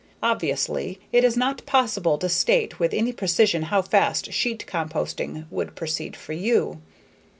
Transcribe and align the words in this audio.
Obviously, 0.23 0.99
it 1.11 1.23
is 1.23 1.37
not 1.37 1.63
possible 1.67 2.17
to 2.17 2.27
state 2.27 2.79
with 2.79 2.91
any 2.91 3.13
precision 3.13 3.61
how 3.61 3.83
fast 3.83 4.33
sheet 4.33 4.65
composting 4.67 5.45
would 5.51 5.75
proceed 5.75 6.15
for 6.15 6.33
you. 6.33 6.81